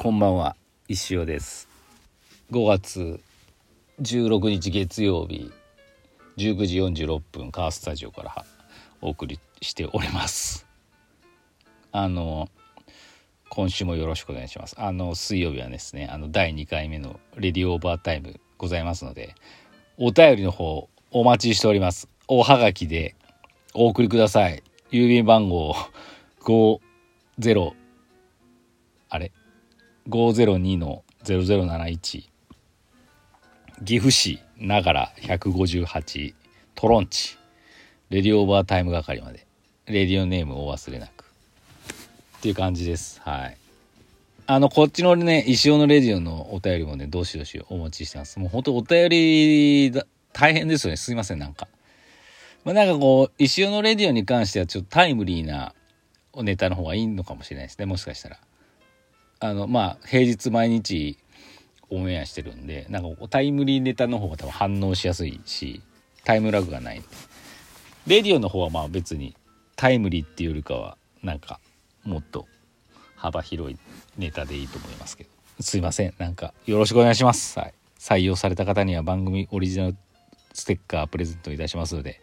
[0.00, 0.54] こんばんは
[0.86, 1.68] 石尾です。
[2.52, 3.20] 5月
[4.00, 5.50] 16日月曜日
[6.36, 8.44] 19時46分カースタジオから
[9.00, 10.68] お送りしております。
[11.90, 12.48] あの
[13.48, 14.76] 今週もよろしくお願いします。
[14.78, 19.34] あの水曜日はですねあの第2回目のレディオーバータイムございますので
[19.96, 22.08] お便りの方お待ちしております。
[22.28, 23.16] おはがきで
[23.74, 24.62] お送りください。
[24.92, 25.74] 郵便番号
[26.42, 27.72] 50
[29.08, 29.32] あれ？
[30.08, 32.28] 502の0071
[33.84, 36.34] 岐阜市ながら158
[36.74, 37.36] トロンチ。
[38.08, 39.46] レディオーバータイム係まで。
[39.84, 41.24] レディオネームお忘れなく。
[42.38, 43.20] っていう感じです。
[43.20, 43.56] はい。
[44.46, 48.38] あのこっちのね石尾のレディオのお便りもねどしどしお待ちしてます。
[48.38, 50.96] もうほんとお便りだ大変ですよね。
[50.96, 51.68] すいませんなんか。
[52.64, 55.74] まあ、なんかこう石尾のレディオに関してはちょっとタイムリーな
[56.34, 57.84] ネタの方がいいのかもしれないですね。
[57.84, 58.38] もしかしたら。
[59.40, 61.18] あのまあ平日毎日
[61.90, 65.80] オンエアしてるんでなんかタイムリーネタの方が多分反応しやすいし
[66.24, 66.98] タイムラグがない。
[66.98, 67.08] んで
[68.06, 69.36] レディオの方はまあ別に
[69.76, 71.60] タイムリーっていうよりかはなんか
[72.04, 72.46] もっと
[73.16, 73.78] 幅広い
[74.16, 75.30] ネタでいいと思いますけど。
[75.60, 76.14] すいません。
[76.18, 79.96] なんかよろしくお願いします、はい、採用された方には番組オリジナル
[80.52, 82.20] ステッカープレゼントいたしますので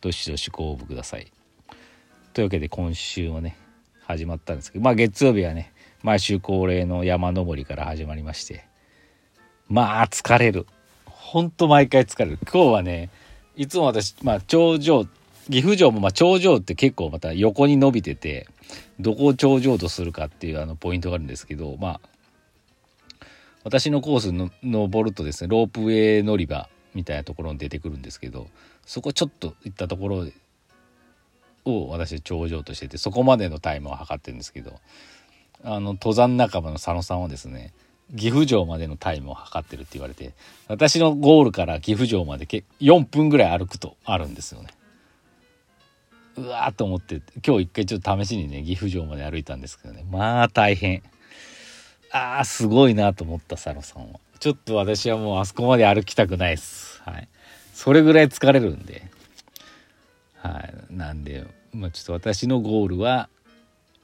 [0.00, 1.32] どしどしご応募ください。
[2.32, 3.56] というわけで今週はね
[4.06, 5.72] 始まったんですけどまあ月曜日はね
[6.04, 8.66] 毎週恒例の山登りから始まりまして。
[9.68, 10.66] まあ疲れる。
[11.06, 12.38] ほんと毎回疲れる。
[12.42, 13.08] 今日はね
[13.56, 15.06] いつも私まあ頂上
[15.50, 18.46] 岐阜城もまあ頂上って結構また横に伸びてて
[19.00, 22.00] どこを頂上とするかっていうあのポイントがあるんですけどまあ
[23.62, 28.48] 私のコースの登るとですねロープウェイ乗り場みたいなところに出てくるんですけど
[28.84, 30.26] そこちょっと行ったところ
[31.64, 34.80] を私は頂上としててそこまでのタイムを測ってるんですけど
[35.62, 37.72] あの登山仲間の佐野さんはですね
[38.14, 40.32] 岐阜城までのタイムを測ってるって言われて
[40.68, 44.68] 私のゴールから岐阜城まで4分ぐらい歩くとあるんですよね。
[46.36, 51.02] うわーと思って今日一回ちょっと試しにね岐阜城まで歩いたんですけどねまあ大変。
[52.10, 54.20] あーすごいなと思った佐野さんは。
[54.38, 57.00] ちょっと私はもうあそこまで歩きたくないです。
[57.02, 57.28] はい。
[57.72, 59.10] それぐらい疲れるんで。
[60.36, 60.74] はい。
[60.90, 63.28] なんでまあちょっと私のゴールは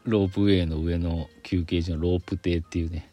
[0.04, 3.10] ロープウェイの上の休憩所のロープ亭っていうね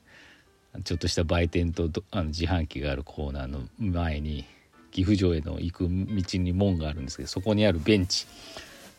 [0.83, 4.45] ちょっとした売店とあの自販機があるコーナーの前に
[4.91, 8.25] 岐阜城への行く道に門があるんですけどそこにあるベンチ。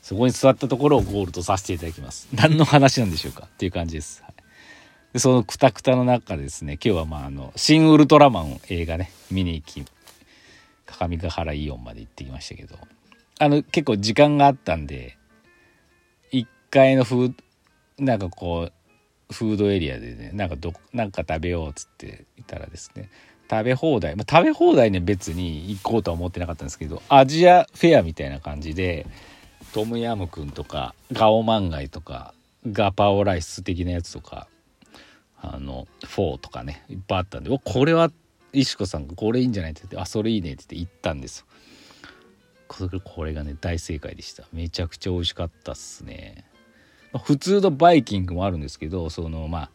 [0.08, 2.28] そこに座ったところをゴールとさせていただきます。
[2.32, 4.32] 何の話なんでしょうかっていう感じです、はい、
[5.12, 9.84] でそのくたくたの中ですね今日はまああの「シン・ウルトラマン」映画ね見に行き
[10.86, 12.78] 各務原イオンまで行ってきましたけど
[13.38, 15.18] あの結構時間があったんで
[16.32, 17.34] 1階のフー
[17.98, 18.72] なんかこう
[19.32, 23.10] フードエリアでねなんかどなんか食べようっつっていたらですね
[23.50, 29.06] 食べ放題、まあ、食べ放題ね別に行こうとは思ってなかったんですけどアジアフェアみたいな感じで
[29.72, 32.34] トムヤムクンとかガオマンガイとか
[32.70, 34.48] ガパオライス的なやつとか
[35.40, 38.10] あのフォーとかねいっぱいあったんでこれは
[38.52, 41.46] 石子さんがこれいいんじゃないって言ってあそれいいねって言って行ったんですよ。
[42.68, 44.44] これがね大正解でした。
[44.52, 46.44] めちゃくちゃ美味しかったっすね。
[47.16, 49.70] 普通のバイキングもあるんですけどそのまあ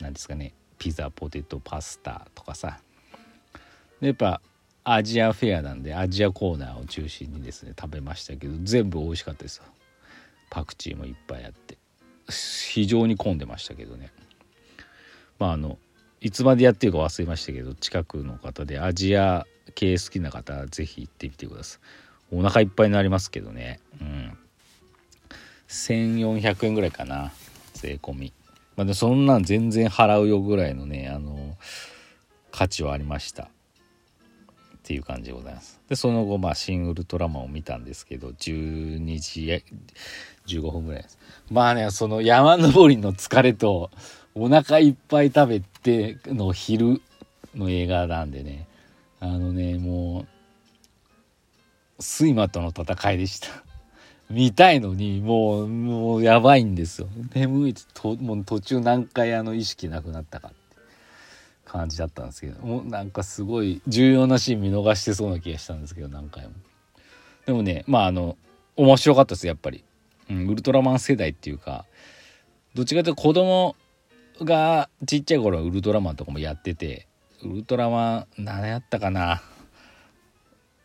[0.00, 2.80] 何ですかねピザポテトパスタとかさ。
[4.00, 4.40] やっぱ
[4.82, 9.62] アジアフェアなんでアジアコーナーを中心にですね食べましたけど全部美味しかったです
[10.50, 11.78] パクチーもいっぱいあって。
[12.28, 14.10] 非常に混んでましたけどね。
[15.38, 15.78] まああの
[16.20, 19.44] いつまでやってるか忘れましたけど近くの方でアジア
[19.74, 21.78] 系好きな方は是非行ってみてくださ
[22.32, 22.36] い。
[22.36, 23.80] お腹いっぱいになりますけどね。
[24.00, 24.38] うん。
[25.68, 27.32] 1400円ぐらいかな
[27.74, 28.32] 税込み。
[28.76, 31.56] まあでそんなん全然払うよぐらいのねあの
[32.50, 33.44] 価値はありました。
[33.44, 35.80] っていう感じでございます。
[35.88, 39.62] でその後まあ「シン・ウルトラマン」を見たんですけど12時
[40.46, 41.18] 15分ぐらいです。
[41.50, 43.90] まあねその山登りの疲れと
[44.34, 47.00] お腹いっぱい食べての昼
[47.54, 48.66] の映画なんでね。
[49.20, 50.26] あのねも
[51.98, 53.63] う睡魔との戦いでした。
[54.30, 57.08] 見たいのにもうもうやばいんですよ。
[57.34, 60.56] 眠いともう途中何回あの意識なくなったかって
[61.64, 66.52] 感じだったんですけどもうなんかすごい重要なシーン見逃してそうな気がしたんですけど何回も。
[67.46, 68.36] でもねまああの
[68.76, 69.84] 面白かったですやっぱり、
[70.30, 71.84] うん、ウルトラマン世代っていうか
[72.74, 73.76] どっちかというと子供
[74.40, 77.06] がちっちゃい頃はウルトラマンとかもやってて
[77.44, 79.42] ウルトラマン何やったかな。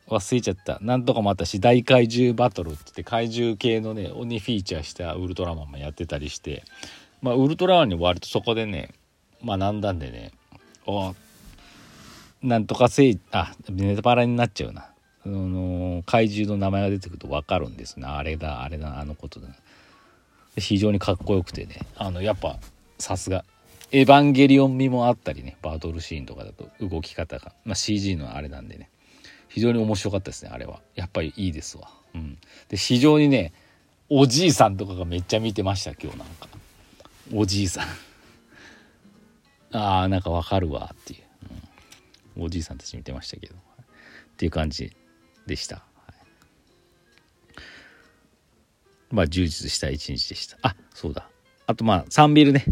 [0.10, 0.80] 忘れちゃった。
[0.82, 6.64] なんとかもあったし大怪獣バトルって言って怪獣系のね鬼フィーチャーしたウルトラマンもやってたりして。
[7.22, 8.90] まあウルトラマンに割とそこでね
[9.46, 10.32] 学んだんでね。
[10.86, 11.14] お
[12.42, 14.90] なんとかせいあネタバラになっちゃうな。
[15.26, 19.50] あの怪獣の名前が出てくると分かるんですねあれだあれだあのことだ
[20.58, 21.80] 非常にかっこよくてね。
[21.96, 22.58] あのやっぱ
[22.98, 23.46] さすが。
[23.92, 25.58] エヴァンゲリオン味もあったりね。
[25.62, 28.90] バトルシーンとかだと動き方が、まあ、CG のあれなんでね。
[29.50, 30.80] 非常に面白かったですねあれは。
[30.96, 31.90] やっぱりいいですわ。
[32.16, 32.38] うん。
[32.70, 33.52] で非常にね
[34.08, 36.48] おじいさんとかがめっちゃ見てました今日なんか。
[37.34, 37.88] おじいさん。
[39.78, 41.24] ああなんかわかるわっていう、
[42.38, 43.56] うん、おじいさんたち見てましたけど。
[43.56, 43.58] っ
[44.38, 44.96] ていう感じ
[45.48, 46.16] でした、はい、
[49.12, 50.58] まあ充実した一日でした。
[50.62, 51.28] あそうだ。
[51.68, 52.66] あとまあサンビルね。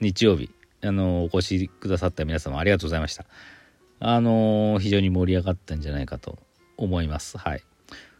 [0.00, 0.50] 日曜日。
[0.82, 3.24] あのお越しくださった皆様ありがとうございました。
[4.00, 6.38] あの非常に盛り上がったんじゃないかと
[6.76, 7.38] 思います。
[7.38, 7.62] はい、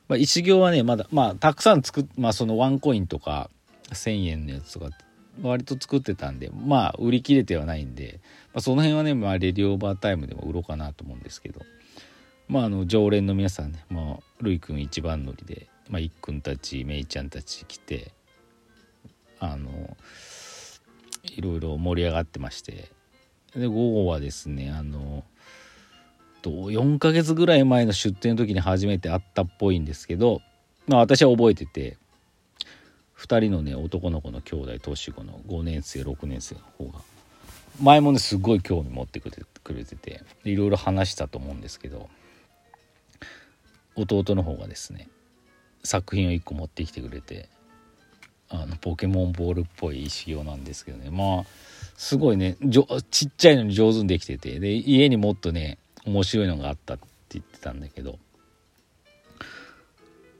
[0.08, 3.50] まあ、一行はねまだまあたくさん作っまあそのワンコインとか
[3.90, 4.90] 1,000円のやつとか
[5.42, 8.20] 割と作ってたんでまあ売り切れてはないんで、
[8.54, 11.60] まあ、その辺はね、まあ、レディオーバータイムでも売ろうかなと思うんですけど
[12.48, 18.12] まああの常連の皆さんね、まあ、るいくん一番乗りで、まあ、いっくんたちめいちゃんたち来て
[19.38, 19.96] あの
[21.24, 22.90] いろいろ盛り上がってまして
[23.54, 25.24] で午後はですねあの
[26.46, 30.42] と4ヶ月ぐらい前の出店の時に初めて会ったっぽいんですけど、
[30.86, 31.96] まあ、私は覚えてて
[33.18, 37.00] 2人のね男の子の兄弟年子の5年生6年生の方が
[37.82, 39.30] 前もねすごい興味持ってく
[39.74, 42.08] れてていろいろ話したと思うんですけど
[43.96, 45.08] 弟の方がですね
[45.82, 47.48] 作品を1個持ってきてくれて
[48.50, 51.10] あのポケモンボールっぽい石行なんですけどね。
[51.10, 51.44] まあ
[51.96, 52.56] すごいね
[53.10, 58.18] ちっちゃいのに上手にできててで家にもっとね面白いのがあったって言ってたんだけど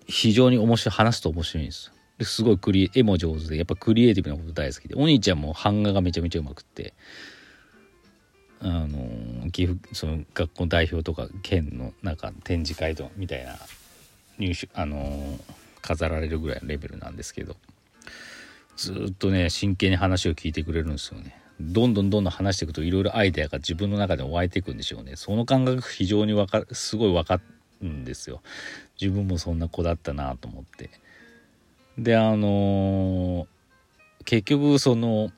[0.07, 6.95] 非常に面白い話すと面白いんですですごいクリ絵も上手でやっぱクリエイティブなこと大好きでお兄ちゃんも版画がめちゃめちゃうまくって
[8.61, 13.57] あの岐阜その学校代表とか県のなんか展示会とみたいな
[14.39, 15.39] 入手あの
[15.83, 17.57] 飾られるぐらいのレベルなんですけど
[18.77, 21.46] ずっとね真剣に話を聞いてくれるんですよね。
[21.61, 25.17] どんどんどんどん話していくといろいろアイデアが自分の中で湧いていくんでしょうね。
[25.17, 27.41] その感覚非常にわかすごい分か
[27.81, 28.43] るんですよ。
[29.01, 30.91] 自分もそんな子だったなと思って。
[31.99, 33.47] であのー、
[34.25, 35.31] 結局その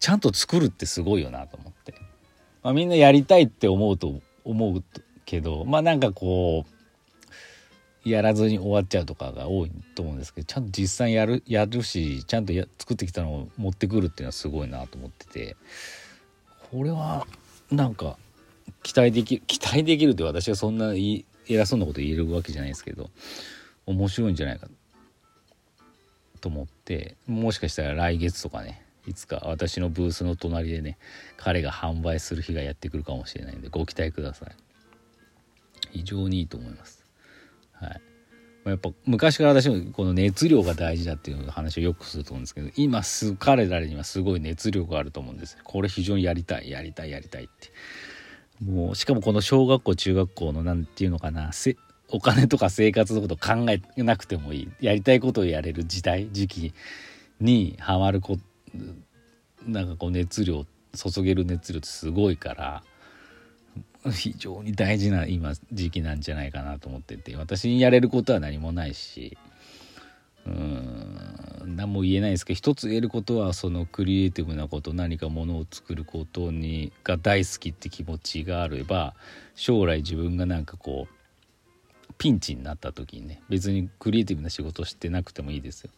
[0.00, 1.94] ちゃんと作るってすごいよなと思って、
[2.62, 4.82] まあ、みんなやりたいって思うと思う
[5.24, 6.75] けどまあなんかこう
[8.10, 15.56] やらずに終わっちゃうとかが多いと思うんですけどちゃんと実際やるやるしちゃんとや作ってきたのを持ってくるっていうのはすごいなと思ってて。
[16.70, 17.26] これは
[17.70, 18.16] なんか
[18.82, 23.10] 期待できる期待できるって私はそんな偉そうなこと言えるわけじゃないですけど
[23.86, 24.66] 面白いんじゃないか
[26.40, 30.98] と思ってもしかしたら来月とかねいつか私のブースの隣でね
[31.36, 34.50] 彼が販売する日がやってくるかもしれないんでご期待ください。
[35.92, 37.05] 非常にいいと思います。
[37.80, 38.00] はい。
[38.70, 45.56] やっぱ昔から私もこの熱量が大事だっていう話をよくすると思うんですけど今す彼らにはすごい熱量があると思うんです。
[45.62, 47.70] これ非常にやりたいやりたいやりたいって。
[48.64, 51.50] もうしかもこの小学校中学校の何て言うのかな
[52.08, 54.68] お金とか生活のこと考えなくてもいい。
[54.80, 56.74] やりたいことをやれる時代時期
[57.40, 58.38] にハマるこ
[59.66, 60.64] なんかこう熱量
[60.94, 62.82] 注げる熱量ってすごいから
[64.10, 69.36] 非常に大事な今時期なんじゃないかなと思ってて私にやれることは何もないし
[70.46, 79.14] うん何も言えないですけど一つ言えることはそのクリエイティブなこと何かものを作ることにが大好きって気持ちがあれば
[79.54, 85.90] 将来自分がなんかこうピンチになった時にね別にクリエイティブな仕事してなくてもいいですよ。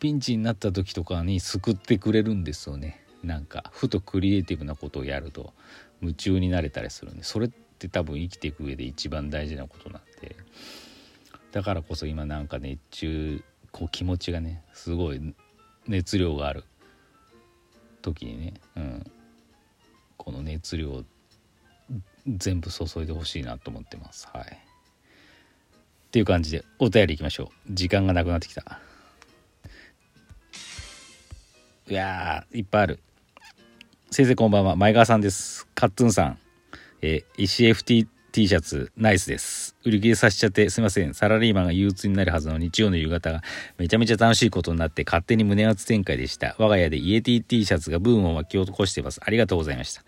[0.00, 3.04] ピンチになった時とかに救ってくれるんですよね。
[3.22, 5.52] なんかふとクリエイティブなことをやると
[6.00, 10.36] 夢中になれたりするんでそれって多分生きていく上で一番大事なことなんで
[11.52, 15.34] だからこそ今なんか熱中こう気持ちがねすごい
[15.86, 16.64] 熱量がある
[18.02, 19.04] 時にね、うん、
[20.16, 21.04] この熱量を
[22.26, 24.28] 全部注いでほしいなと思ってます。
[24.32, 24.44] はい。
[24.44, 24.46] っ
[26.10, 27.72] ていう感じでお便りいきましょう。
[27.74, 28.80] 時間がなくなってきた。
[31.88, 33.00] いやいっぱいある。
[34.12, 34.74] 先生こんばんは。
[34.74, 35.68] 前川さんです。
[35.76, 36.38] カッツンさん、
[37.00, 39.76] えー、石 FT T シャツナイスです。
[39.84, 41.14] 売り切れさせちゃってすいません。
[41.14, 43.42] サラリーマンが憂鬱になるはずの日曜の夕方が
[43.78, 46.56] めちゃめちゃ楽しいことになって勝手に胸熱展開でした。
[46.58, 49.20] 我が家でイエティ T シャツがブームを巻き起こしています。
[49.24, 50.02] ありがとうございました。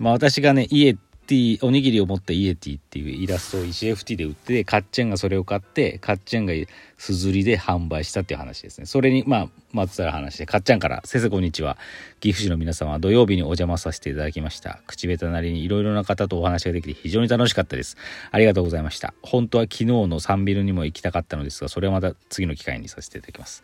[0.00, 0.96] まあ私がねイエ
[1.26, 6.52] ティおにぎりを持ったイエティっていうイラストを石 FT で売ってかっちゃんがそれを買ってかっちゃんが
[6.96, 8.86] すずりで販売したっていう話ですね。
[8.86, 11.76] それにまあまつわる話でかっちゃんから「先生こんにちは
[12.20, 14.80] 岐阜市の皆様土曜日にお邪魔させていただきました。
[14.86, 17.96] 口下手なりにいろいろな方とお話ができて非常に楽しかったです。
[18.30, 19.12] ありがとうございました。
[19.22, 23.62] 本当は昨日のサンビルにも行きたかったのですがそれはまた次の機会にさせていただきます。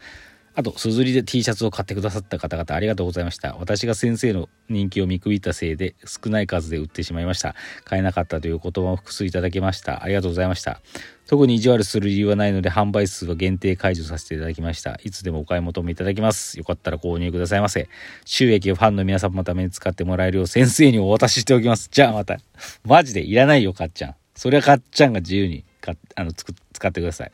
[0.54, 3.56] あと、すずりで T シャツを買ってくださった方々ありがとうございました。
[3.58, 7.54] 私が先生の人気を見くびったせいで少ない数で売ってしまいました。
[7.84, 10.02] 買えなかったという言葉を複数いただきました。
[10.02, 10.82] ありがとうございました。
[11.26, 15.00] 特に意地悪する理由はないので販売数は限定解除させていただきました。
[15.04, 16.58] いつでもお買い求めいただきます。
[16.58, 17.88] よかったら購入くださいませ。
[18.26, 21.88] 収益をファンの皆様のために使ってもらえるよう先生にお渡ししておきます。
[21.90, 22.38] じゃあまた。
[22.84, 24.14] マジでいらないよ、かっちゃん。
[24.34, 27.32] それはかっちゃんが自由にかあの使ってください。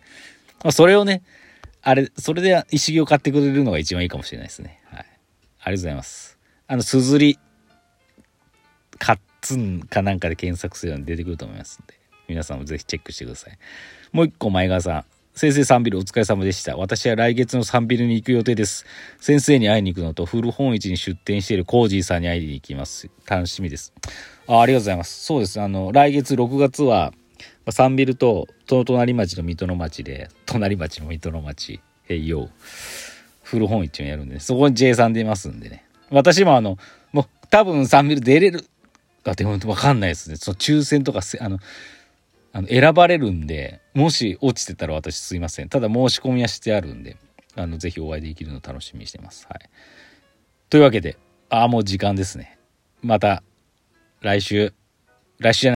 [0.62, 1.22] まあ、それをね、
[1.82, 4.80] あれ、それで石木を買ってくれるのが一番いいかもしれないですね。
[4.87, 5.00] はい。
[5.00, 6.38] ありがとうございます。
[6.66, 7.38] あの、すずり、
[8.99, 11.94] カッツンかなんかで検索するのに出てくると思いますんで、
[12.28, 13.58] 皆さんもぜひチェックしてください。
[14.12, 15.04] もう一個、前川さん。
[15.38, 16.76] 先生サンビルお疲れ様でした。
[16.76, 18.85] 私は来月のサンビルに行く予定です。
[19.20, 23.08] 先生に会いに行くのと、古本市に出店しているコージーさんに会いに行きます。
[23.25, 23.92] 楽しみです。
[24.49, 25.25] あありがとうございます。
[25.25, 25.61] そうです。
[25.61, 27.12] あの、来月6月は、
[27.72, 32.48] サンビルと、その隣町の水戸の町で、隣町の水戸の町、へいよ
[33.42, 35.84] 古本市をやるんで、ね、そこに J さん出ますんでね。
[36.10, 36.78] 私もあの、
[37.12, 38.64] もう多分サンビル出れる
[39.25, 40.37] かってわかんないですね。
[40.37, 41.58] その抽選とかあの、
[42.52, 45.68] あの選ばれるんで、もし落ちてたら私すいません。
[45.68, 47.16] ただ申し込みはしてあるんで、
[47.54, 49.46] あの、ぜひお会いできるの楽しみにしてます。
[49.48, 49.58] はい。
[50.70, 51.16] というわけで、
[51.50, 52.58] ああ、もう時間ですね。
[53.02, 53.42] また、
[54.20, 54.72] 来週、
[55.38, 55.66] 来週じゃない